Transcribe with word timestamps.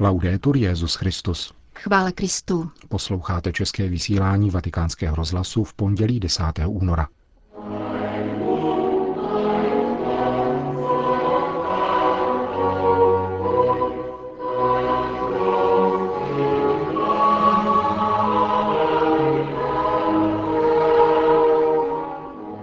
Laudetur 0.00 0.56
Jezus 0.56 0.94
Christus. 0.94 1.52
Chvále 1.74 2.12
Kristu. 2.12 2.70
Posloucháte 2.88 3.52
české 3.52 3.88
vysílání 3.88 4.50
Vatikánského 4.50 5.16
rozhlasu 5.16 5.64
v 5.64 5.74
pondělí 5.74 6.20
10. 6.20 6.42
února. 6.66 7.08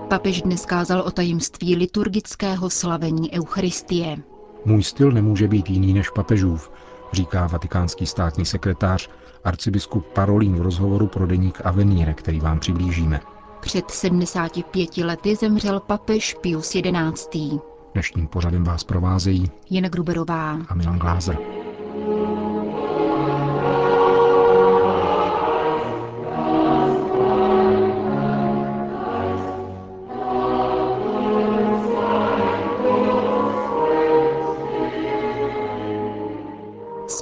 Papež 0.09 0.41
dnes 0.41 0.65
kázal 0.65 1.01
o 1.01 1.11
tajemství 1.11 1.75
liturgického 1.75 2.69
slavení 2.69 3.31
Eucharistie. 3.31 4.17
Můj 4.65 4.83
styl 4.83 5.11
nemůže 5.11 5.47
být 5.47 5.69
jiný 5.69 5.93
než 5.93 6.09
papežův, 6.09 6.71
říká 7.15 7.47
vatikánský 7.47 8.05
státní 8.05 8.45
sekretář 8.45 9.09
arcibiskup 9.43 10.05
Parolín 10.05 10.55
v 10.55 10.61
rozhovoru 10.61 11.07
pro 11.07 11.27
deník 11.27 11.61
Avenire, 11.65 12.13
který 12.13 12.39
vám 12.39 12.59
přiblížíme. 12.59 13.21
Před 13.59 13.91
75 13.91 14.97
lety 14.97 15.35
zemřel 15.35 15.79
papež 15.79 16.35
Pius 16.41 16.69
XI. 17.13 17.59
Dnešním 17.93 18.27
pořadem 18.27 18.63
vás 18.63 18.83
provázejí 18.83 19.51
Jena 19.69 19.89
Gruberová 19.89 20.57
a 20.69 20.73
Milan 20.73 20.99
Glázer. 20.99 21.37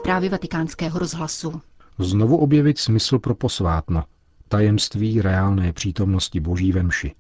Zprávy 0.03 0.29
vatikánského 0.29 0.99
rozhlasu. 0.99 1.61
Znovu 1.99 2.37
objevit 2.37 2.79
smysl 2.79 3.19
pro 3.19 3.35
posvátno, 3.35 4.03
tajemství 4.47 5.21
reálné 5.21 5.73
přítomnosti 5.73 6.39
Boží 6.39 6.71
ve 6.71 6.83
mši. 6.83 7.15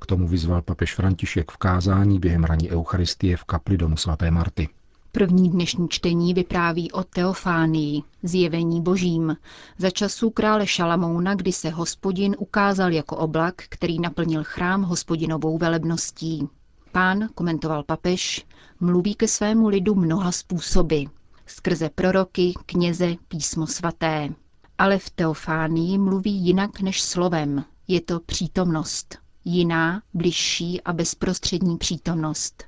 K 0.00 0.06
tomu 0.06 0.28
vyzval 0.28 0.62
papež 0.62 0.94
František 0.94 1.50
v 1.50 1.56
kázání 1.56 2.18
během 2.18 2.44
raní 2.44 2.70
Eucharistie 2.70 3.36
v 3.36 3.44
kapli 3.44 3.76
domu 3.76 3.96
svaté 3.96 4.30
Marty. 4.30 4.68
První 5.12 5.50
dnešní 5.50 5.88
čtení 5.88 6.34
vypráví 6.34 6.92
o 6.92 7.04
Teofánii, 7.04 8.02
zjevení 8.22 8.82
božím, 8.82 9.36
za 9.78 9.90
časů 9.90 10.30
krále 10.30 10.66
Šalamouna, 10.66 11.34
kdy 11.34 11.52
se 11.52 11.70
hospodin 11.70 12.36
ukázal 12.38 12.92
jako 12.92 13.16
oblak, 13.16 13.54
který 13.68 14.00
naplnil 14.00 14.44
chrám 14.44 14.82
hospodinovou 14.82 15.58
velebností. 15.58 16.48
Pán, 16.92 17.28
komentoval 17.34 17.82
papež, 17.82 18.46
mluví 18.80 19.14
ke 19.14 19.28
svému 19.28 19.68
lidu 19.68 19.94
mnoha 19.94 20.32
způsoby, 20.32 21.02
skrze 21.50 21.90
proroky, 21.90 22.54
kněze, 22.66 23.14
písmo 23.28 23.66
svaté. 23.66 24.28
Ale 24.78 24.98
v 24.98 25.10
Teofánii 25.10 25.98
mluví 25.98 26.32
jinak 26.32 26.80
než 26.80 27.02
slovem. 27.02 27.64
Je 27.88 28.00
to 28.00 28.20
přítomnost. 28.20 29.18
Jiná, 29.44 30.02
bližší 30.14 30.80
a 30.82 30.92
bezprostřední 30.92 31.78
přítomnost. 31.78 32.64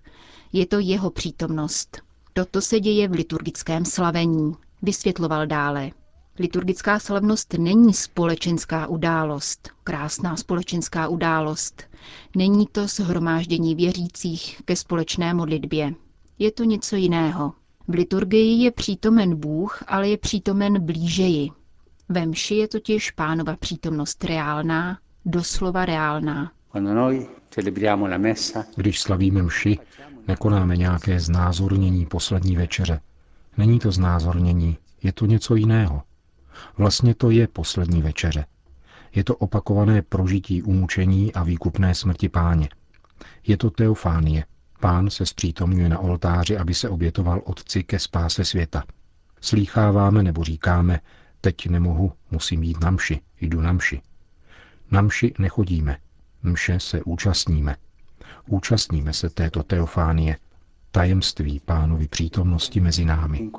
Je 0.52 0.66
to 0.66 0.78
jeho 0.78 1.10
přítomnost. 1.10 1.98
Toto 2.32 2.60
se 2.60 2.80
děje 2.80 3.08
v 3.08 3.12
liturgickém 3.12 3.84
slavení, 3.84 4.54
vysvětloval 4.82 5.46
dále. 5.46 5.90
Liturgická 6.38 6.98
slavnost 6.98 7.54
není 7.58 7.94
společenská 7.94 8.86
událost, 8.86 9.68
krásná 9.84 10.36
společenská 10.36 11.08
událost. 11.08 11.82
Není 12.36 12.66
to 12.66 12.86
shromáždění 12.86 13.74
věřících 13.74 14.62
ke 14.64 14.76
společné 14.76 15.34
modlitbě. 15.34 15.94
Je 16.38 16.52
to 16.52 16.64
něco 16.64 16.96
jiného. 16.96 17.52
V 17.90 17.94
liturgii 17.94 18.62
je 18.64 18.70
přítomen 18.70 19.36
Bůh, 19.36 19.82
ale 19.86 20.08
je 20.08 20.18
přítomen 20.18 20.84
blížeji. 20.84 21.48
Ve 22.08 22.26
mši 22.26 22.54
je 22.54 22.68
totiž 22.68 23.10
pánova 23.10 23.56
přítomnost 23.56 24.24
reálná, 24.24 24.98
doslova 25.24 25.84
reálná. 25.84 26.52
Když 28.76 29.00
slavíme 29.00 29.42
mši, 29.42 29.78
nekonáme 30.28 30.76
nějaké 30.76 31.20
znázornění 31.20 32.06
poslední 32.06 32.56
večeře. 32.56 33.00
Není 33.56 33.78
to 33.78 33.92
znázornění, 33.92 34.78
je 35.02 35.12
to 35.12 35.26
něco 35.26 35.54
jiného. 35.54 36.02
Vlastně 36.78 37.14
to 37.14 37.30
je 37.30 37.48
poslední 37.48 38.02
večeře. 38.02 38.46
Je 39.14 39.24
to 39.24 39.36
opakované 39.36 40.02
prožití 40.02 40.62
umučení 40.62 41.32
a 41.32 41.42
výkupné 41.42 41.94
smrti 41.94 42.28
páně. 42.28 42.68
Je 43.46 43.56
to 43.56 43.70
teofánie, 43.70 44.44
Pán 44.80 45.10
se 45.10 45.26
zpřítomňuje 45.26 45.88
na 45.88 45.98
oltáři, 45.98 46.58
aby 46.58 46.74
se 46.74 46.88
obětoval 46.88 47.42
Otci 47.44 47.82
ke 47.84 47.98
spáse 47.98 48.44
světa. 48.44 48.84
Slýcháváme 49.40 50.22
nebo 50.22 50.44
říkáme, 50.44 51.00
teď 51.40 51.66
nemohu, 51.66 52.12
musím 52.30 52.62
jít 52.62 52.80
na 52.80 52.90
mši, 52.90 53.20
jdu 53.40 53.60
na 53.60 53.72
mši. 53.72 54.00
Na 54.90 55.02
mši 55.02 55.34
nechodíme, 55.38 55.96
mše 56.42 56.80
se 56.80 57.02
účastníme. 57.02 57.76
Účastníme 58.46 59.12
se 59.12 59.30
této 59.30 59.62
teofánie, 59.62 60.36
tajemství 60.90 61.60
pánovi 61.60 62.08
přítomnosti 62.08 62.80
mezi 62.80 63.04
námi. 63.04 63.50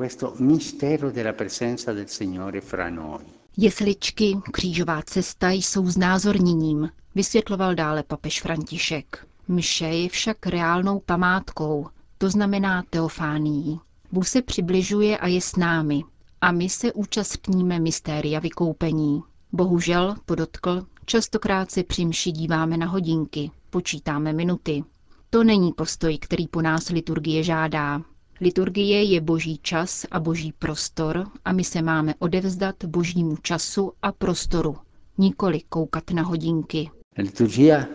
Jesličky, 3.58 4.38
křížová 4.52 5.02
cesta 5.02 5.50
jsou 5.50 5.88
znázorněním, 5.90 6.90
vysvětloval 7.16 7.76
dále 7.76 8.04
papež 8.04 8.42
František. 8.42 9.28
Mše 9.52 9.86
je 9.86 10.10
však 10.10 10.48
reálnou 10.48 11.00
památkou, 11.00 11.88
to 12.18 12.30
znamená 12.30 12.84
teofánií. 12.90 13.80
Bůh 14.12 14.28
se 14.28 14.42
přibližuje 14.42 15.18
a 15.18 15.28
je 15.28 15.42
s 15.42 15.56
námi. 15.56 16.04
A 16.42 16.52
my 16.52 16.70
se 16.70 16.94
účastníme 16.94 17.80
mystéria 17.80 18.40
vykoupení. 18.40 19.24
Bohužel, 19.52 20.16
podotkl, 20.26 20.86
častokrát 21.06 21.72
se 21.72 21.84
při 21.84 22.06
mši 22.06 22.32
díváme 22.32 22.78
na 22.78 22.86
hodinky, 22.86 23.52
počítáme 23.70 24.34
minuty. 24.34 24.84
To 25.30 25.44
není 25.44 25.74
postoj, 25.74 26.18
který 26.18 26.48
po 26.48 26.62
nás 26.62 26.90
liturgie 26.90 27.44
žádá. 27.44 28.02
Liturgie 28.42 29.04
je 29.04 29.22
boží 29.22 29.60
čas 29.62 30.06
a 30.12 30.20
boží 30.20 30.54
prostor 30.60 31.28
a 31.46 31.52
my 31.52 31.64
se 31.64 31.82
máme 31.82 32.14
odevzdat 32.20 32.86
božímu 32.86 33.38
času 33.42 33.92
a 34.02 34.12
prostoru, 34.12 34.78
nikoli 35.18 35.62
koukat 35.70 36.12
na 36.12 36.24
hodinky. 36.24 36.90
Liturgia 37.18 37.86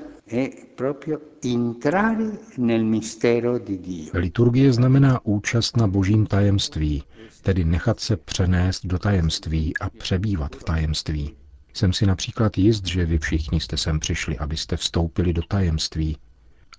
Liturgie 4.15 4.73
znamená 4.73 5.21
účast 5.25 5.77
na 5.77 5.87
božím 5.87 6.27
tajemství, 6.27 7.03
tedy 7.43 7.65
nechat 7.65 8.01
se 8.01 8.17
přenést 8.17 8.87
do 8.87 8.99
tajemství 8.99 9.79
a 9.79 9.91
přebývat 9.91 10.57
v 10.57 10.65
tajemství. 10.65 11.37
Jsem 11.75 11.93
si 11.93 12.07
například 12.07 12.59
jist, 12.59 12.87
že 12.87 13.05
vy 13.07 13.19
všichni 13.19 13.61
jste 13.61 13.77
sem 13.77 14.01
přišli, 14.01 14.39
abyste 14.39 14.77
vstoupili 14.77 15.33
do 15.33 15.43
tajemství. 15.43 16.17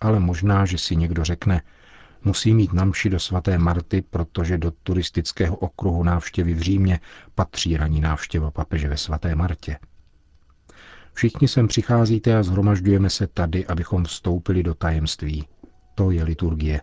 Ale 0.02 0.20
možná, 0.20 0.66
že 0.66 0.78
si 0.78 0.96
někdo 0.96 1.24
řekne, 1.24 1.62
musí 2.24 2.54
mít 2.54 2.74
na 2.74 2.86
mši 2.86 3.10
do 3.10 3.20
svaté 3.20 3.58
Marty, 3.58 4.02
protože 4.02 4.58
do 4.58 4.72
turistického 4.84 5.56
okruhu 5.56 6.04
návštěvy 6.04 6.54
v 6.54 6.62
Římě 6.62 7.00
patří 7.36 7.78
raní 7.78 8.02
návštěva 8.02 8.52
papeže 8.52 8.90
ve 8.90 8.98
svaté 8.98 9.36
Martě. 9.36 9.78
Všichni 11.18 11.48
sem 11.48 11.68
přicházíte 11.68 12.38
a 12.38 12.44
zhromažďujeme 12.44 13.10
se 13.10 13.28
tady, 13.28 13.66
abychom 13.66 14.04
vstoupili 14.04 14.64
do 14.64 14.74
tajemství. 14.74 15.46
To 15.96 16.12
je 16.12 16.24
liturgie. 16.24 16.82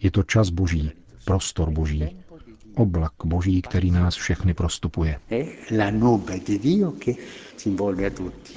Je 0.00 0.10
to 0.10 0.22
čas 0.22 0.50
boží, 0.50 0.90
prostor 1.24 1.70
boží, 1.70 2.16
oblak 2.76 3.12
boží, 3.24 3.62
který 3.62 3.90
nás 3.90 4.14
všechny 4.14 4.54
prostupuje. 4.54 5.20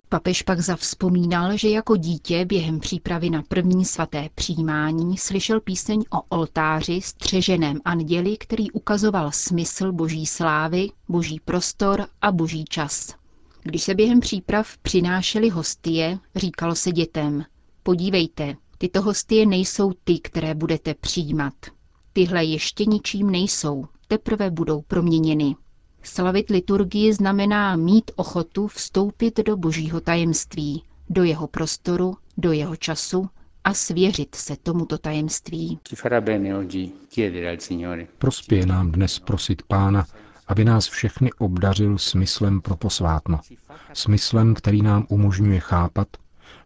Papež 0.09 0.41
pak 0.41 0.59
zavzpomínal, 0.59 1.57
že 1.57 1.69
jako 1.69 1.95
dítě 1.95 2.45
během 2.45 2.79
přípravy 2.79 3.29
na 3.29 3.43
první 3.47 3.85
svaté 3.85 4.29
přijímání 4.35 5.17
slyšel 5.17 5.59
píseň 5.59 6.03
o 6.09 6.21
oltáři 6.29 7.01
střeženém 7.01 7.77
anděli, 7.85 8.37
který 8.37 8.71
ukazoval 8.71 9.31
smysl 9.31 9.91
boží 9.91 10.25
slávy, 10.25 10.89
boží 11.09 11.39
prostor 11.45 12.07
a 12.21 12.31
boží 12.31 12.65
čas. 12.65 13.20
Když 13.63 13.83
se 13.83 13.93
během 13.95 14.19
příprav 14.19 14.77
přinášely 14.77 15.49
hostie, 15.49 16.19
říkalo 16.35 16.75
se 16.75 16.91
dětem, 16.91 17.45
podívejte, 17.83 18.55
tyto 18.77 19.01
hostie 19.01 19.45
nejsou 19.45 19.91
ty, 20.03 20.19
které 20.19 20.55
budete 20.55 20.93
přijímat. 20.93 21.53
Tyhle 22.13 22.43
ještě 22.43 22.85
ničím 22.85 23.29
nejsou, 23.29 23.85
teprve 24.07 24.51
budou 24.51 24.81
proměněny. 24.81 25.55
Slavit 26.03 26.49
liturgii 26.49 27.13
znamená 27.13 27.75
mít 27.75 28.11
ochotu 28.15 28.67
vstoupit 28.67 29.39
do 29.45 29.57
božího 29.57 30.01
tajemství, 30.01 30.83
do 31.09 31.23
jeho 31.23 31.47
prostoru, 31.47 32.17
do 32.37 32.51
jeho 32.51 32.75
času 32.75 33.29
a 33.63 33.73
svěřit 33.73 34.35
se 34.35 34.55
tomuto 34.63 34.97
tajemství. 34.97 35.79
Prospěje 38.17 38.65
nám 38.65 38.91
dnes 38.91 39.19
prosit 39.19 39.61
pána, 39.63 40.05
aby 40.51 40.65
nás 40.65 40.87
všechny 40.87 41.33
obdařil 41.33 41.97
smyslem 41.97 42.61
pro 42.61 42.75
posvátno. 42.75 43.39
Smyslem, 43.93 44.53
který 44.53 44.81
nám 44.81 45.05
umožňuje 45.09 45.59
chápat, 45.59 46.07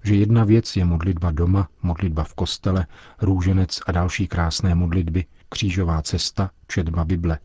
že 0.04 0.16
jedna 0.16 0.44
věc 0.44 0.76
je 0.76 0.86
modlitba 0.86 1.32
doma, 1.32 1.70
modlitba 1.82 2.24
v 2.24 2.34
kostele, 2.34 2.88
růženec 3.22 3.80
a 3.88 3.92
další 3.92 4.28
krásné 4.28 4.76
modlitby, 4.76 5.26
křížová 5.50 6.02
cesta, 6.02 6.52
četba 6.68 7.06
Bible. 7.06 7.40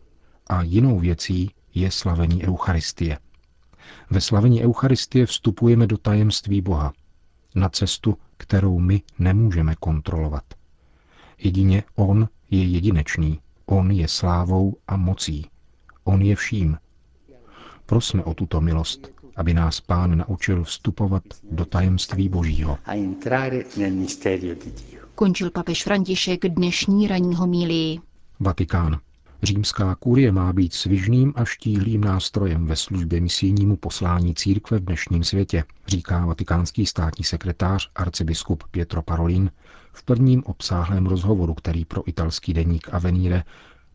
a 0.46 0.62
jinou 0.62 0.98
věcí 0.98 1.50
je 1.74 1.90
slavení 1.90 2.46
Eucharistie. 2.46 3.18
Ve 4.10 4.20
slavení 4.20 4.64
Eucharistie 4.64 5.26
vstupujeme 5.26 5.86
do 5.86 5.98
tajemství 5.98 6.60
Boha, 6.60 6.92
na 7.54 7.68
cestu, 7.68 8.18
kterou 8.36 8.78
my 8.78 9.02
nemůžeme 9.18 9.74
kontrolovat. 9.74 10.44
Jedině 11.38 11.82
On 11.94 12.28
je 12.50 12.64
jedinečný, 12.64 13.40
On 13.66 13.90
je 13.90 14.08
slávou 14.08 14.76
a 14.88 14.96
mocí, 14.96 15.49
On 16.10 16.22
je 16.22 16.36
vším. 16.36 16.78
Prosme 17.86 18.24
o 18.24 18.34
tuto 18.34 18.60
milost, 18.60 19.12
aby 19.36 19.54
nás 19.54 19.80
Pán 19.80 20.18
naučil 20.18 20.64
vstupovat 20.64 21.22
do 21.50 21.64
tajemství 21.64 22.28
Božího. 22.28 22.78
Končil 25.14 25.50
papež 25.50 25.84
František 25.84 26.48
dnešní 26.48 27.08
ranní 27.08 27.34
homílii. 27.34 28.00
Vatikán. 28.40 28.98
Římská 29.42 29.94
kurie 29.94 30.32
má 30.32 30.52
být 30.52 30.74
svižným 30.74 31.32
a 31.36 31.44
štíhlým 31.44 32.00
nástrojem 32.00 32.66
ve 32.66 32.76
službě 32.76 33.20
misijnímu 33.20 33.76
poslání 33.76 34.34
církve 34.34 34.78
v 34.78 34.84
dnešním 34.84 35.24
světě, 35.24 35.64
říká 35.86 36.26
vatikánský 36.26 36.86
státní 36.86 37.24
sekretář 37.24 37.90
arcibiskup 37.94 38.64
Pietro 38.70 39.02
Parolin 39.02 39.50
v 39.92 40.02
prvním 40.02 40.42
obsáhlém 40.44 41.06
rozhovoru, 41.06 41.54
který 41.54 41.84
pro 41.84 42.08
italský 42.08 42.54
deník 42.54 42.88
Avenire 42.94 43.44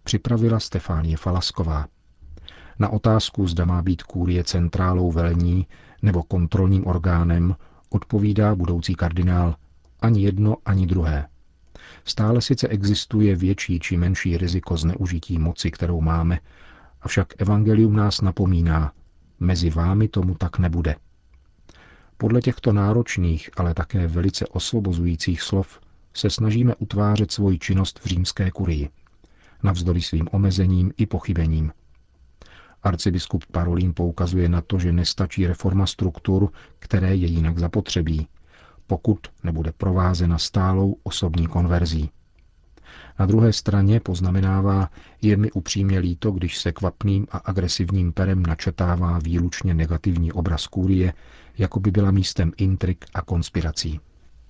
připravila 0.03 0.59
Stefánie 0.59 1.17
Falasková. 1.17 1.87
Na 2.79 2.89
otázku, 2.89 3.47
zda 3.47 3.65
má 3.65 3.81
být 3.81 4.03
kůrie 4.03 4.43
centrálou 4.43 5.11
velení 5.11 5.67
nebo 6.01 6.23
kontrolním 6.23 6.87
orgánem, 6.87 7.55
odpovídá 7.89 8.55
budoucí 8.55 8.95
kardinál 8.95 9.55
ani 9.99 10.21
jedno, 10.21 10.55
ani 10.65 10.87
druhé. 10.87 11.27
Stále 12.05 12.41
sice 12.41 12.67
existuje 12.67 13.35
větší 13.35 13.79
či 13.79 13.97
menší 13.97 14.37
riziko 14.37 14.77
zneužití 14.77 15.39
moci, 15.39 15.71
kterou 15.71 16.01
máme, 16.01 16.39
avšak 17.01 17.33
evangelium 17.37 17.95
nás 17.95 18.21
napomíná, 18.21 18.91
mezi 19.39 19.69
vámi 19.69 20.07
tomu 20.07 20.35
tak 20.35 20.59
nebude. 20.59 20.95
Podle 22.17 22.41
těchto 22.41 22.73
náročných, 22.73 23.49
ale 23.57 23.73
také 23.73 24.07
velice 24.07 24.47
osvobozujících 24.47 25.41
slov 25.41 25.79
se 26.13 26.29
snažíme 26.29 26.75
utvářet 26.75 27.31
svoji 27.31 27.59
činnost 27.59 27.99
v 27.99 28.05
římské 28.05 28.51
kurii, 28.51 28.89
navzdory 29.63 30.01
svým 30.01 30.27
omezením 30.31 30.91
i 30.97 31.05
pochybením. 31.05 31.71
Arcibiskup 32.85 33.45
Parolín 33.51 33.93
poukazuje 33.93 34.49
na 34.49 34.61
to, 34.61 34.79
že 34.79 34.91
nestačí 34.91 35.47
reforma 35.47 35.85
struktur, 35.85 36.49
které 36.79 37.15
je 37.15 37.27
jinak 37.27 37.59
zapotřebí, 37.59 38.27
pokud 38.87 39.19
nebude 39.43 39.71
provázena 39.71 40.37
stálou 40.37 40.95
osobní 41.03 41.47
konverzí. 41.47 42.09
Na 43.19 43.25
druhé 43.25 43.53
straně 43.53 43.99
poznamenává, 43.99 44.89
je 45.21 45.37
mi 45.37 45.51
upřímně 45.51 45.99
líto, 45.99 46.31
když 46.31 46.57
se 46.57 46.71
kvapným 46.71 47.27
a 47.31 47.37
agresivním 47.37 48.13
perem 48.13 48.43
načetává 48.45 49.19
výlučně 49.19 49.73
negativní 49.73 50.31
obraz 50.31 50.67
kůrie, 50.67 51.13
jako 51.57 51.79
by 51.79 51.91
byla 51.91 52.11
místem 52.11 52.51
intrik 52.57 53.05
a 53.13 53.21
konspirací. 53.21 53.99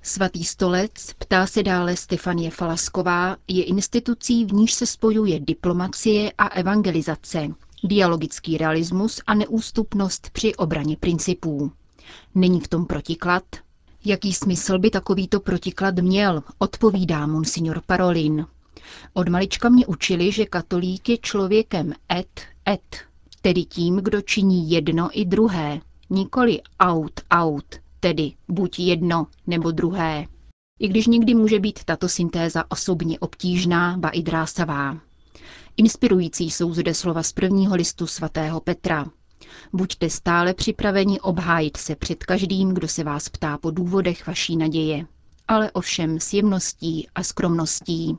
Svatý 0.02 0.44
stolec, 0.44 1.14
ptá 1.18 1.48
se 1.48 1.64
dále 1.64 1.96
Stefanie 1.96 2.52
Falasková, 2.52 3.38
je 3.48 3.64
institucí, 3.64 4.46
v 4.46 4.54
níž 4.54 4.74
se 4.74 4.86
spojuje 4.86 5.40
diplomacie 5.40 6.32
a 6.38 6.48
evangelizace, 6.48 7.48
dialogický 7.88 8.58
realismus 8.58 9.22
a 9.28 9.34
neústupnost 9.34 10.30
při 10.30 10.56
obraně 10.56 10.98
principů. 10.98 11.72
Není 12.36 12.60
v 12.60 12.68
tom 12.68 12.86
protiklad? 12.86 13.44
Jaký 14.06 14.34
smysl 14.34 14.80
by 14.80 14.90
takovýto 14.90 15.40
protiklad 15.40 15.96
měl, 16.00 16.44
odpovídá 16.58 17.28
monsignor 17.28 17.82
Parolin. 17.86 18.46
Od 19.14 19.30
malička 19.30 19.70
mě 19.70 19.86
učili, 19.88 20.32
že 20.32 20.46
katolík 20.46 21.10
je 21.10 21.18
člověkem 21.18 21.94
et 22.12 22.42
et, 22.70 22.96
tedy 23.42 23.64
tím, 23.66 23.96
kdo 23.96 24.22
činí 24.22 24.72
jedno 24.72 25.10
i 25.14 25.26
druhé, 25.26 25.82
nikoli 26.10 26.62
out 26.80 27.22
out, 27.34 27.66
tedy 28.00 28.34
buď 28.48 28.80
jedno 28.80 29.28
nebo 29.48 29.72
druhé. 29.72 30.26
I 30.80 30.88
když 30.88 31.08
někdy 31.08 31.34
může 31.34 31.60
být 31.60 31.84
tato 31.84 32.10
syntéza 32.10 32.64
osobně 32.72 33.20
obtížná, 33.20 33.98
ba 33.98 34.10
i 34.10 34.22
drásavá. 34.24 34.98
Inspirující 35.78 36.52
jsou 36.52 36.74
zde 36.74 36.94
slova 36.94 37.24
z 37.24 37.32
prvního 37.32 37.76
listu 37.76 38.08
svatého 38.08 38.60
Petra. 38.60 39.06
Buďte 39.74 40.10
stále 40.10 40.54
připraveni 40.54 41.20
obhájit 41.20 41.78
se 41.78 41.96
před 41.96 42.24
každým, 42.24 42.74
kdo 42.74 42.88
se 42.88 43.04
vás 43.04 43.30
ptá 43.30 43.58
po 43.58 43.72
důvodech 43.72 44.28
vaší 44.28 44.58
naděje, 44.58 45.06
ale 45.48 45.72
ovšem 45.72 46.20
s 46.20 46.34
jemností 46.34 47.08
a 47.16 47.24
skromností. 47.24 48.18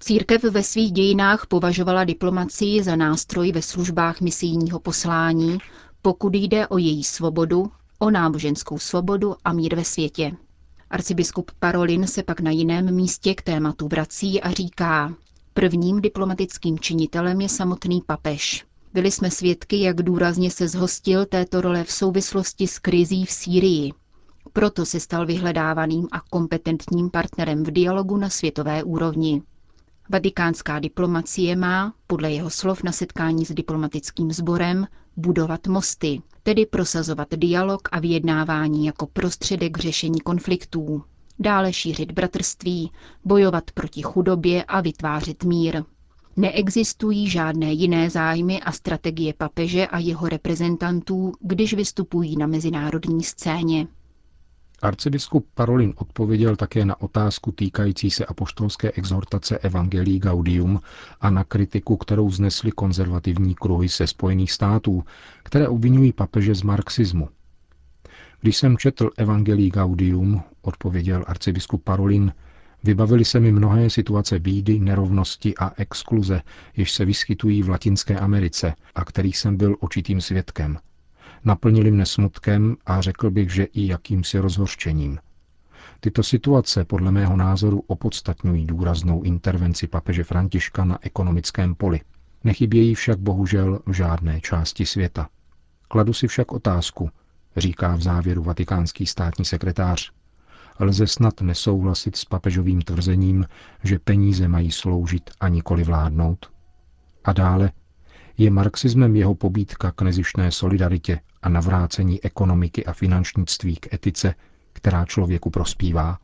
Církev 0.00 0.42
ve 0.44 0.62
svých 0.62 0.92
dějinách 0.92 1.46
považovala 1.46 2.04
diplomacii 2.04 2.82
za 2.82 2.96
nástroj 2.96 3.52
ve 3.52 3.62
službách 3.62 4.20
misijního 4.20 4.80
poslání, 4.80 5.58
pokud 6.02 6.34
jde 6.34 6.68
o 6.68 6.78
její 6.78 7.04
svobodu, 7.04 7.72
o 7.98 8.10
náboženskou 8.10 8.78
svobodu 8.78 9.34
a 9.44 9.52
mír 9.52 9.76
ve 9.76 9.84
světě. 9.84 10.32
Arcibiskup 10.90 11.50
Parolin 11.58 12.06
se 12.06 12.22
pak 12.22 12.40
na 12.40 12.50
jiném 12.50 12.94
místě 12.94 13.34
k 13.34 13.42
tématu 13.42 13.88
vrací 13.88 14.40
a 14.40 14.50
říká, 14.50 15.14
prvním 15.54 16.00
diplomatickým 16.00 16.78
činitelem 16.78 17.40
je 17.40 17.48
samotný 17.48 18.02
papež. 18.06 18.64
Byli 18.92 19.10
jsme 19.10 19.30
svědky, 19.30 19.80
jak 19.80 20.02
důrazně 20.02 20.50
se 20.50 20.68
zhostil 20.68 21.26
této 21.26 21.60
role 21.60 21.84
v 21.84 21.92
souvislosti 21.92 22.66
s 22.66 22.78
krizí 22.78 23.24
v 23.24 23.30
Sýrii. 23.30 23.92
Proto 24.52 24.86
se 24.86 25.00
stal 25.00 25.26
vyhledávaným 25.26 26.08
a 26.12 26.20
kompetentním 26.20 27.10
partnerem 27.10 27.64
v 27.64 27.70
dialogu 27.70 28.16
na 28.16 28.28
světové 28.30 28.82
úrovni. 28.84 29.42
Vatikánská 30.08 30.78
diplomacie 30.78 31.56
má, 31.56 31.94
podle 32.06 32.32
jeho 32.32 32.50
slov 32.50 32.82
na 32.82 32.92
setkání 32.92 33.44
s 33.44 33.52
diplomatickým 33.54 34.32
sborem, 34.32 34.86
budovat 35.16 35.66
mosty, 35.66 36.22
tedy 36.42 36.66
prosazovat 36.66 37.28
dialog 37.34 37.88
a 37.92 38.00
vyjednávání 38.00 38.86
jako 38.86 39.06
prostředek 39.06 39.78
řešení 39.78 40.20
konfliktů, 40.20 41.02
dále 41.40 41.72
šířit 41.72 42.12
bratrství, 42.12 42.90
bojovat 43.24 43.70
proti 43.70 44.02
chudobě 44.02 44.64
a 44.64 44.80
vytvářet 44.80 45.44
mír. 45.44 45.82
Neexistují 46.36 47.30
žádné 47.30 47.72
jiné 47.72 48.10
zájmy 48.10 48.60
a 48.60 48.72
strategie 48.72 49.34
papeže 49.34 49.86
a 49.86 49.98
jeho 49.98 50.28
reprezentantů, 50.28 51.32
když 51.40 51.74
vystupují 51.74 52.36
na 52.36 52.46
mezinárodní 52.46 53.22
scéně. 53.22 53.86
Arcibiskup 54.82 55.46
Parolin 55.54 55.92
odpověděl 55.96 56.56
také 56.56 56.84
na 56.84 57.00
otázku 57.00 57.52
týkající 57.52 58.10
se 58.10 58.26
apoštolské 58.26 58.92
exhortace 58.92 59.58
Evangelii 59.58 60.18
Gaudium 60.18 60.80
a 61.20 61.30
na 61.30 61.44
kritiku, 61.44 61.96
kterou 61.96 62.30
znesly 62.30 62.70
konzervativní 62.72 63.54
kruhy 63.54 63.88
se 63.88 64.06
Spojených 64.06 64.52
států, 64.52 65.04
které 65.42 65.68
obvinují 65.68 66.12
papeže 66.12 66.54
z 66.54 66.62
marxismu. 66.62 67.28
Když 68.40 68.56
jsem 68.56 68.76
četl 68.76 69.10
Evangelii 69.16 69.70
Gaudium, 69.70 70.42
odpověděl 70.62 71.24
arcibiskup 71.26 71.84
Parolin, 71.84 72.32
Vybavili 72.84 73.24
se 73.24 73.40
mi 73.40 73.52
mnohé 73.52 73.90
situace 73.90 74.38
bídy, 74.38 74.78
nerovnosti 74.78 75.54
a 75.56 75.72
exkluze, 75.76 76.42
jež 76.76 76.92
se 76.92 77.04
vyskytují 77.04 77.62
v 77.62 77.68
Latinské 77.68 78.18
Americe 78.18 78.74
a 78.94 79.04
kterých 79.04 79.38
jsem 79.38 79.56
byl 79.56 79.76
očitým 79.80 80.20
svědkem. 80.20 80.78
Naplnili 81.44 81.90
mne 81.90 82.06
smutkem 82.06 82.76
a 82.86 83.00
řekl 83.00 83.30
bych, 83.30 83.50
že 83.54 83.64
i 83.64 83.86
jakýmsi 83.86 84.38
rozhořčením. 84.38 85.18
Tyto 86.00 86.22
situace 86.22 86.84
podle 86.84 87.10
mého 87.10 87.36
názoru 87.36 87.84
opodstatňují 87.86 88.66
důraznou 88.66 89.22
intervenci 89.22 89.86
papeže 89.86 90.24
Františka 90.24 90.84
na 90.84 90.98
ekonomickém 91.02 91.74
poli. 91.74 92.00
Nechybějí 92.44 92.94
však 92.94 93.18
bohužel 93.18 93.80
v 93.86 93.92
žádné 93.92 94.40
části 94.40 94.86
světa. 94.86 95.28
Kladu 95.88 96.12
si 96.12 96.28
však 96.28 96.52
otázku, 96.52 97.10
říká 97.56 97.96
v 97.96 98.02
závěru 98.02 98.42
vatikánský 98.42 99.06
státní 99.06 99.44
sekretář, 99.44 100.12
lze 100.80 101.06
snad 101.06 101.40
nesouhlasit 101.40 102.16
s 102.16 102.24
papežovým 102.24 102.82
tvrzením, 102.82 103.46
že 103.84 103.98
peníze 103.98 104.48
mají 104.48 104.70
sloužit 104.70 105.30
a 105.40 105.48
nikoli 105.48 105.84
vládnout? 105.84 106.50
A 107.24 107.32
dále, 107.32 107.70
je 108.38 108.50
marxismem 108.50 109.16
jeho 109.16 109.34
pobídka 109.34 109.90
k 109.92 110.02
nezištné 110.02 110.52
solidaritě 110.52 111.20
a 111.42 111.48
navrácení 111.48 112.24
ekonomiky 112.24 112.84
a 112.86 112.92
finančnictví 112.92 113.76
k 113.76 113.94
etice, 113.94 114.34
která 114.72 115.04
člověku 115.04 115.50
prospívá? 115.50 116.18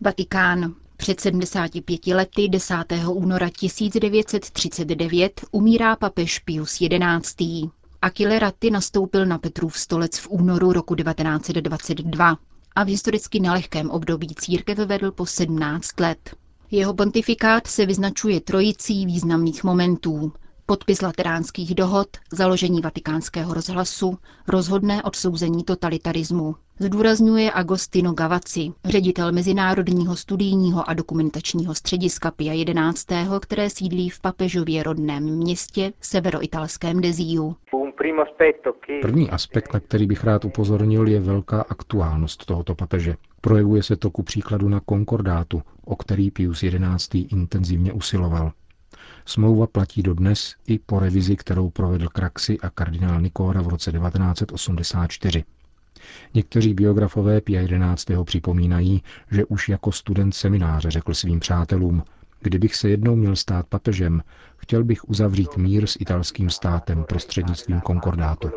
Vatikán. 0.00 0.74
Před 0.96 1.20
75 1.20 2.06
lety 2.06 2.48
10. 2.48 2.74
února 3.08 3.48
1939 3.48 5.44
umírá 5.50 5.96
papež 5.96 6.38
Pius 6.38 6.78
XI. 6.78 7.70
Achille 8.02 8.38
Ratti 8.38 8.70
nastoupil 8.70 9.26
na 9.26 9.38
Petrův 9.38 9.78
stolec 9.78 10.18
v 10.18 10.28
únoru 10.30 10.72
roku 10.72 10.94
1922 10.94 12.36
a 12.76 12.84
v 12.84 12.88
historicky 12.88 13.40
nelehkém 13.40 13.90
období 13.90 14.28
církev 14.34 14.78
vedl 14.78 15.12
po 15.12 15.26
17 15.26 16.00
let. 16.00 16.36
Jeho 16.70 16.94
pontifikát 16.94 17.66
se 17.66 17.86
vyznačuje 17.86 18.40
trojicí 18.40 19.06
významných 19.06 19.64
momentů. 19.64 20.32
Podpis 20.66 21.02
lateránských 21.02 21.74
dohod, 21.74 22.08
založení 22.32 22.80
vatikánského 22.80 23.54
rozhlasu, 23.54 24.18
rozhodné 24.48 25.02
odsouzení 25.02 25.64
totalitarismu. 25.64 26.54
Zdůrazňuje 26.78 27.52
Agostino 27.52 28.12
Gavaci, 28.12 28.72
ředitel 28.84 29.32
Mezinárodního 29.32 30.16
studijního 30.16 30.90
a 30.90 30.94
dokumentačního 30.94 31.74
střediska 31.74 32.30
Pia 32.30 32.52
11., 32.52 33.06
které 33.40 33.70
sídlí 33.70 34.10
v 34.10 34.20
papežově 34.20 34.82
rodném 34.82 35.24
městě 35.24 35.92
severoitalském 36.00 37.00
Deziu. 37.00 37.56
První 39.02 39.30
aspekt, 39.30 39.74
na 39.74 39.80
který 39.80 40.06
bych 40.06 40.24
rád 40.24 40.44
upozornil, 40.44 41.08
je 41.08 41.20
velká 41.20 41.62
aktuálnost 41.68 42.46
tohoto 42.46 42.74
papeže. 42.74 43.16
Projevuje 43.40 43.82
se 43.82 43.96
to 43.96 44.10
ku 44.10 44.22
příkladu 44.22 44.68
na 44.68 44.80
konkordátu, 44.80 45.62
o 45.84 45.96
který 45.96 46.30
Pius 46.30 46.64
XI. 46.96 47.18
intenzivně 47.18 47.92
usiloval. 47.92 48.52
Smlouva 49.24 49.66
platí 49.66 50.02
dodnes 50.02 50.54
i 50.66 50.78
po 50.78 50.98
revizi, 50.98 51.36
kterou 51.36 51.70
provedl 51.70 52.08
Kraxi 52.08 52.58
a 52.60 52.70
kardinál 52.70 53.20
Nikóra 53.20 53.62
v 53.62 53.68
roce 53.68 53.92
1984. 53.92 55.44
Někteří 56.34 56.74
biografové 56.74 57.40
Pia 57.40 57.94
XI. 57.94 58.16
připomínají, 58.24 59.02
že 59.30 59.44
už 59.44 59.68
jako 59.68 59.92
student 59.92 60.34
semináře 60.34 60.90
řekl 60.90 61.14
svým 61.14 61.40
přátelům, 61.40 62.02
kdybych 62.42 62.74
se 62.74 62.88
jednou 62.88 63.16
měl 63.16 63.36
stát 63.36 63.66
papežem, 63.66 64.22
chtěl 64.56 64.84
bych 64.84 65.08
uzavřít 65.08 65.56
mír 65.56 65.86
s 65.86 65.96
italským 66.00 66.50
státem 66.50 67.04
prostřednictvím 67.04 67.80
konkordátu. 67.80 68.50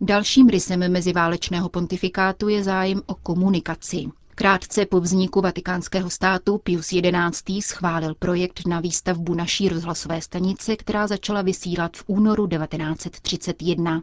Dalším 0.00 0.48
rysem 0.48 0.92
meziválečného 0.92 1.68
pontifikátu 1.68 2.48
je 2.48 2.62
zájem 2.62 3.00
o 3.06 3.14
komunikaci. 3.14 4.04
Krátce 4.40 4.86
po 4.86 5.00
vzniku 5.00 5.40
vatikánského 5.40 6.10
státu 6.10 6.58
Pius 6.58 6.88
XI. 6.88 7.62
schválil 7.62 8.14
projekt 8.18 8.66
na 8.66 8.80
výstavbu 8.80 9.34
naší 9.34 9.68
rozhlasové 9.68 10.20
stanice, 10.20 10.76
která 10.76 11.06
začala 11.06 11.42
vysílat 11.42 11.96
v 11.96 12.04
únoru 12.06 12.46
1931. 12.48 14.02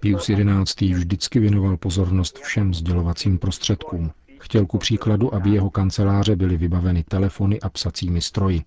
Pius 0.00 0.30
XI. 0.64 0.92
vždycky 0.92 1.38
věnoval 1.40 1.76
pozornost 1.76 2.38
všem 2.38 2.74
sdělovacím 2.74 3.38
prostředkům. 3.38 4.10
Chtěl 4.38 4.66
ku 4.66 4.78
příkladu, 4.78 5.34
aby 5.34 5.50
jeho 5.50 5.70
kanceláře 5.70 6.36
byly 6.36 6.56
vybaveny 6.56 7.04
telefony 7.08 7.60
a 7.60 7.68
psacími 7.68 8.20
stroji. 8.20 8.62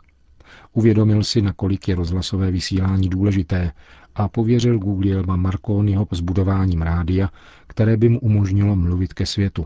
Uvědomil 0.73 1.23
si, 1.23 1.41
nakolik 1.41 1.87
je 1.87 1.95
rozhlasové 1.95 2.51
vysílání 2.51 3.09
důležité 3.09 3.71
a 4.15 4.27
pověřil 4.27 4.79
Guglielma 4.79 5.35
Marconiho 5.35 6.07
zbudováním 6.11 6.81
rádia, 6.81 7.29
které 7.67 7.97
by 7.97 8.09
mu 8.09 8.19
umožnilo 8.19 8.75
mluvit 8.75 9.13
ke 9.13 9.25
světu. 9.25 9.65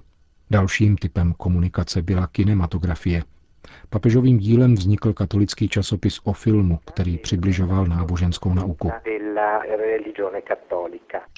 Dalším 0.52 0.98
typem 0.98 1.34
komunikace 1.34 2.02
byla 2.02 2.28
kinematografie. 2.28 3.24
Papežovým 3.90 4.38
dílem 4.38 4.76
vznikl 4.76 5.14
katolický 5.14 5.70
časopis 5.70 6.20
o 6.24 6.34
filmu, 6.34 6.80
který 6.86 7.18
přibližoval 7.18 7.86
náboženskou 7.86 8.54
nauku. 8.54 8.92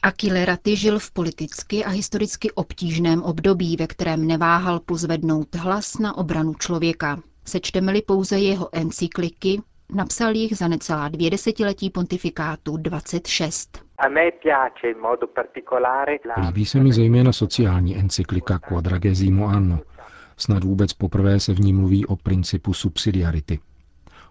Achille 0.04 0.46
Ratti 0.46 0.76
žil 0.76 1.00
v 1.00 1.12
politicky 1.12 1.86
a 1.86 1.90
historicky 1.90 2.52
obtížném 2.52 3.24
období, 3.24 3.78
ve 3.78 3.88
kterém 3.88 4.28
neváhal 4.28 4.80
pozvednout 4.80 5.56
hlas 5.56 6.00
na 6.00 6.18
obranu 6.18 6.54
člověka. 6.54 7.22
Sečteme-li 7.46 8.02
pouze 8.02 8.40
jeho 8.40 8.70
encykliky, 8.72 9.62
napsal 9.90 10.36
jich 10.36 10.58
za 10.58 10.68
necelá 10.68 11.10
dvě 11.10 11.30
desetiletí 11.30 11.90
pontifikátu 11.90 12.78
26. 12.78 13.86
Líbí 16.46 16.66
se 16.66 16.80
mi 16.80 16.94
zejména 16.94 17.34
sociální 17.34 17.98
encyklika 17.98 18.60
Quadragesimo 18.60 19.48
Anno. 19.48 19.80
Snad 20.38 20.64
vůbec 20.64 20.94
poprvé 20.94 21.40
se 21.40 21.54
v 21.54 21.60
ní 21.60 21.74
mluví 21.74 22.06
o 22.06 22.16
principu 22.16 22.74
subsidiarity. 22.74 23.60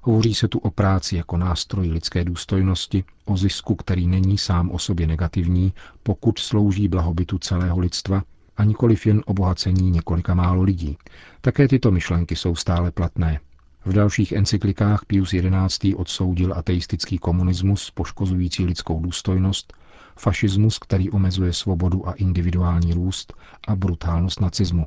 Hovoří 0.02 0.34
se 0.34 0.48
tu 0.48 0.58
o 0.58 0.70
práci 0.70 1.16
jako 1.16 1.36
nástroji 1.36 1.92
lidské 1.92 2.24
důstojnosti, 2.24 3.04
o 3.24 3.36
zisku, 3.36 3.74
který 3.74 4.06
není 4.06 4.38
sám 4.38 4.70
o 4.70 4.78
sobě 4.78 5.06
negativní, 5.06 5.72
pokud 6.02 6.38
slouží 6.38 6.88
blahobytu 6.88 7.38
celého 7.38 7.78
lidstva, 7.78 8.22
a 8.56 8.64
nikoliv 8.64 9.06
jen 9.06 9.22
obohacení 9.26 9.90
několika 9.90 10.34
málo 10.34 10.62
lidí. 10.62 10.98
Také 11.40 11.68
tyto 11.68 11.90
myšlenky 11.90 12.36
jsou 12.36 12.56
stále 12.56 12.90
platné. 12.90 13.40
V 13.86 13.92
dalších 13.92 14.32
encyklikách 14.32 15.04
Pius 15.06 15.34
XI. 15.68 15.94
odsoudil 15.94 16.54
ateistický 16.54 17.18
komunismus 17.18 17.90
poškozující 17.90 18.64
lidskou 18.64 19.00
důstojnost, 19.00 19.72
fašismus, 20.18 20.78
který 20.78 21.10
omezuje 21.10 21.52
svobodu 21.52 22.08
a 22.08 22.12
individuální 22.12 22.92
růst 22.92 23.34
a 23.68 23.76
brutálnost 23.76 24.40
nacismu. 24.40 24.86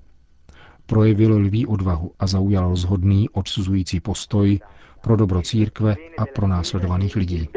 Projevil 0.86 1.38
lví 1.38 1.66
odvahu 1.68 2.12
a 2.20 2.28
zaujal 2.28 2.70
rozhodný 2.70 3.30
odsuzující 3.30 4.00
postoj 4.00 4.60
pro 5.02 5.16
dobro 5.16 5.42
církve 5.42 5.96
a 6.18 6.26
pro 6.26 6.48
následovaných 6.48 7.16
lidí. 7.16 7.50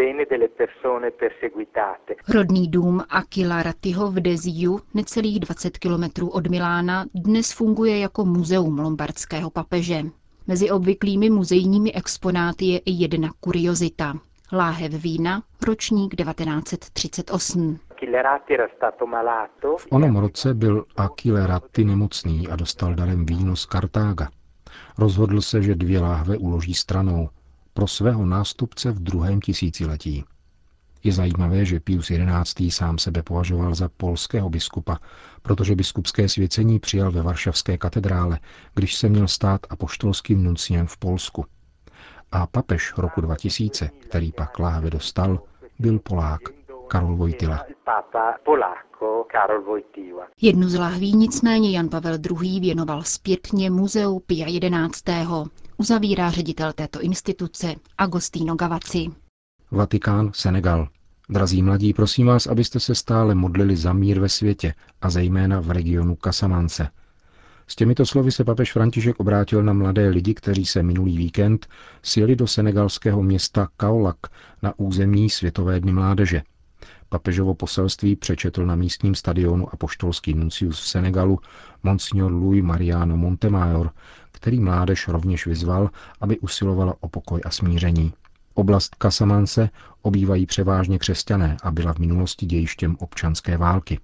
Rodný 2.29 2.69
dům 2.69 3.03
Aquila 3.09 3.63
Ratiho 3.63 4.11
v 4.11 4.21
Deziu, 4.21 4.81
necelých 4.95 5.41
20 5.41 5.79
kilometrů 5.79 6.29
od 6.29 6.47
Milána, 6.47 7.05
dnes 7.15 7.53
funguje 7.53 7.99
jako 7.99 8.25
muzeum 8.25 8.79
lombardského 8.79 9.51
papeže. 9.51 10.03
Mezi 10.51 10.71
obvyklými 10.71 11.31
muzejními 11.31 11.93
exponáty 11.93 12.65
je 12.65 12.79
i 12.79 12.91
jedna 12.93 13.31
kuriozita. 13.41 14.15
Láhev 14.53 14.93
vína, 14.93 15.43
ročník 15.67 16.17
1938. 16.17 17.79
V 19.79 19.87
onom 19.91 20.17
roce 20.17 20.55
byl 20.55 20.85
Achille 20.97 21.47
Ratti 21.47 21.85
nemocný 21.85 22.49
a 22.49 22.57
dostal 22.57 22.95
darem 22.95 23.27
víno 23.27 23.57
z 23.57 23.67
Kartága. 23.67 24.29
Rozhodl 24.99 25.41
se, 25.41 25.63
že 25.63 25.75
dvě 25.75 26.01
láhve 26.01 26.39
uloží 26.39 26.75
stranou 26.75 27.29
pro 27.75 27.87
svého 27.87 28.27
nástupce 28.27 28.91
v 28.91 29.01
druhém 29.01 29.41
tisíciletí. 29.41 30.25
Je 31.05 31.13
zajímavé, 31.13 31.65
že 31.65 31.81
Pius 31.81 32.11
XI. 32.45 32.71
sám 32.71 32.99
sebe 32.99 33.23
považoval 33.23 33.75
za 33.75 33.89
polského 33.97 34.51
biskupa, 34.51 34.99
protože 35.43 35.77
biskupské 35.77 36.29
svěcení 36.29 36.79
přijal 36.79 37.13
ve 37.13 37.23
Varšavské 37.23 37.79
katedrále, 37.79 38.39
když 38.75 38.97
se 38.97 39.09
měl 39.09 39.29
stát 39.29 39.61
apoštolským 39.71 40.45
nunciem 40.45 40.87
v 40.87 40.97
Polsku. 40.97 41.45
A 42.33 42.47
papež 42.47 42.93
roku 42.97 43.21
2000, 43.21 43.91
který 43.99 44.33
pak 44.33 44.59
láhve 44.59 44.91
dostal, 44.91 45.43
byl 45.79 45.99
Polák, 45.99 46.41
Karol 46.89 47.17
Vojtila. 47.17 47.65
Jednu 50.43 50.69
z 50.69 50.79
lahví 50.79 51.17
nicméně 51.17 51.71
Jan 51.71 51.89
Pavel 51.89 52.19
II. 52.43 52.61
věnoval 52.61 53.03
zpětně 53.03 53.71
muzeu 53.71 54.19
Pia 54.19 54.47
XI. 54.91 55.13
Uzavírá 55.77 56.31
ředitel 56.31 56.73
této 56.73 57.01
instituce 57.01 57.75
Agostino 57.99 58.55
Gavaci. 58.55 59.07
Vatikán, 59.73 60.31
Senegal. 60.35 60.89
Drazí 61.29 61.63
mladí, 61.63 61.93
prosím 61.93 62.27
vás, 62.27 62.47
abyste 62.47 62.81
se 62.81 62.95
stále 62.95 63.35
modlili 63.35 63.77
za 63.77 63.93
mír 63.93 64.21
ve 64.21 64.29
světě 64.29 64.75
a 65.03 65.11
zejména 65.11 65.61
v 65.61 65.71
regionu 65.71 66.17
Kasamance. 66.17 66.89
S 67.67 67.77
těmito 67.77 68.07
slovy 68.07 68.33
se 68.33 68.45
papež 68.45 68.73
František 68.73 69.21
obrátil 69.21 69.63
na 69.63 69.73
mladé 69.73 70.09
lidi, 70.09 70.35
kteří 70.35 70.67
se 70.67 70.83
minulý 70.83 71.19
víkend 71.19 71.67
sjeli 72.03 72.37
do 72.37 72.47
senegalského 72.47 73.23
města 73.23 73.69
Kaolak 73.77 74.17
na 74.63 74.79
území 74.79 75.31
Světové 75.31 75.81
dny 75.81 75.93
mládeže. 75.93 76.43
Papežovo 77.09 77.55
poselství 77.55 78.17
přečetl 78.17 78.67
na 78.67 78.75
místním 78.75 79.15
stadionu 79.15 79.75
apoštolský 79.75 80.35
nuncius 80.35 80.81
v 80.81 80.89
Senegalu 80.89 81.39
Monsignor 81.83 82.33
Louis 82.33 82.65
Mariano 82.65 83.17
Montemayor, 83.17 83.91
který 84.33 84.61
mládež 84.61 85.09
rovněž 85.09 85.47
vyzval, 85.47 85.91
aby 86.21 86.39
usilovala 86.39 86.95
o 87.01 87.09
pokoj 87.09 87.41
a 87.45 87.51
smíření. 87.51 88.13
Oblast 88.55 88.95
Kasamance 88.95 89.71
obývají 90.03 90.47
převážně 90.47 90.99
křesťané 90.99 91.57
a 91.63 91.71
byla 91.71 91.95
v 91.95 91.99
minulosti 91.99 92.47
dějištěm 92.47 92.97
občanské 92.99 93.57
války. 93.57 94.01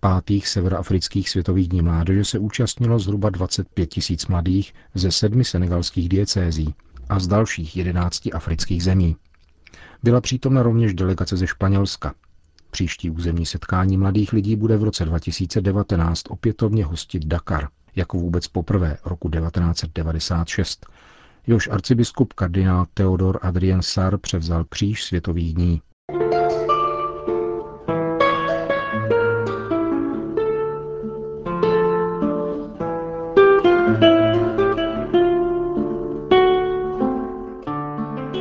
Pátých 0.00 0.48
severoafrických 0.48 1.30
světových 1.30 1.68
dní 1.68 1.82
mládeže 1.82 2.24
se 2.24 2.38
účastnilo 2.38 2.98
zhruba 2.98 3.30
25 3.30 3.86
tisíc 3.86 4.26
mladých 4.26 4.74
ze 4.94 5.10
sedmi 5.10 5.44
senegalských 5.44 6.08
diecézí 6.08 6.74
a 7.08 7.18
z 7.18 7.26
dalších 7.26 7.76
jedenácti 7.76 8.32
afrických 8.32 8.82
zemí. 8.84 9.16
Byla 10.02 10.20
přítomna 10.20 10.62
rovněž 10.62 10.94
delegace 10.94 11.36
ze 11.36 11.46
Španělska. 11.46 12.14
Příští 12.70 13.10
územní 13.10 13.46
setkání 13.46 13.96
mladých 13.96 14.32
lidí 14.32 14.56
bude 14.56 14.76
v 14.76 14.84
roce 14.84 15.04
2019 15.04 16.22
opětovně 16.28 16.84
hostit 16.84 17.24
Dakar, 17.26 17.68
jako 17.96 18.18
vůbec 18.18 18.48
poprvé 18.48 18.96
roku 19.04 19.30
1996, 19.30 20.86
Jož 21.50 21.68
arcibiskup 21.68 22.32
kardinál 22.32 22.86
Theodor 22.94 23.38
Adrien 23.42 23.82
Sar 23.82 24.18
převzal 24.18 24.64
kříž 24.64 25.04
světových 25.04 25.54
dní. 25.54 25.82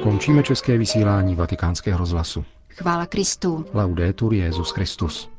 Končíme 0.04 0.44
české 0.44 0.78
vysílání 0.78 1.36
vatikánského 1.36 2.00
rozhlasu. 2.00 2.46
Chvála 2.70 3.06
Kristu. 3.06 3.66
Laudetur 3.74 4.34
Jezus 4.34 4.72
Christus. 4.72 5.30